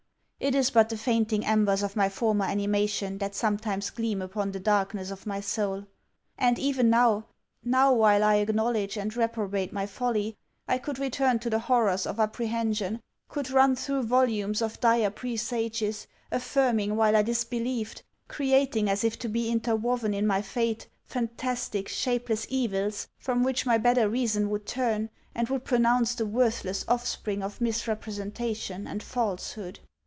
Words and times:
It 0.43 0.55
is 0.55 0.71
but 0.71 0.89
the 0.89 0.97
fainting 0.97 1.45
embers 1.45 1.83
of 1.83 1.95
my 1.95 2.09
former 2.09 2.45
animation 2.45 3.19
that 3.19 3.35
sometimes 3.35 3.91
gleam 3.91 4.23
upon 4.23 4.51
the 4.51 4.59
darkness 4.59 5.11
of 5.11 5.27
my 5.27 5.39
soul. 5.39 5.85
And, 6.35 6.57
even 6.57 6.89
now, 6.89 7.27
now, 7.63 7.93
while 7.93 8.23
I 8.23 8.37
acknowledge 8.37 8.97
and 8.97 9.15
reprobate 9.15 9.71
my 9.71 9.85
folly, 9.85 10.35
I 10.67 10.79
could 10.79 10.97
return 10.97 11.37
to 11.39 11.51
the 11.51 11.59
horrors 11.59 12.07
of 12.07 12.19
apprehension, 12.19 13.01
could 13.29 13.51
run 13.51 13.75
through 13.75 14.01
volumes 14.07 14.63
of 14.63 14.79
dire 14.79 15.11
presages 15.11 16.07
affirming 16.31 16.95
while 16.95 17.15
I 17.15 17.21
disbelieved, 17.21 18.01
creating 18.27 18.89
as 18.89 19.03
if 19.03 19.19
to 19.19 19.27
be 19.29 19.51
interwoven 19.51 20.11
in 20.15 20.25
my 20.25 20.41
fate 20.41 20.87
fantastic, 21.05 21.87
shapeless 21.87 22.47
evils 22.49 23.07
from 23.19 23.43
which 23.43 23.67
my 23.67 23.77
better 23.77 24.09
reason 24.09 24.49
would 24.49 24.65
turn, 24.65 25.11
and 25.35 25.47
would 25.49 25.65
pronounce 25.65 26.15
the 26.15 26.25
worthless 26.25 26.83
offspring 26.87 27.43
of 27.43 27.61
misrepresentation 27.61 28.87
and 28.87 29.03
falsehood. 29.03 29.79